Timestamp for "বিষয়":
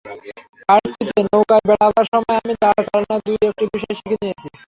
3.73-3.95